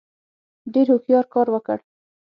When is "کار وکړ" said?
1.33-1.77